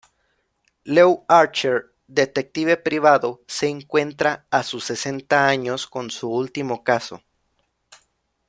Lew 0.85 1.25
Archer 1.27 1.93
detective 2.07 2.75
privado, 2.77 3.43
se 3.45 3.67
encuentra 3.69 4.47
a 4.49 4.63
sus 4.63 4.83
sesenta 4.85 5.47
años 5.47 5.85
con 5.85 6.09
su 6.09 6.27
último 6.33 6.83
caso. 6.83 7.21